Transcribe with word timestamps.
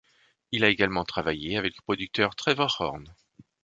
Il 0.51 0.63
a 0.63 0.69
également 0.69 1.05
travaillé 1.05 1.57
avec 1.59 1.75
le 1.77 1.81
producteur 1.83 2.35
Trevor 2.35 2.75
Horn. 2.79 3.13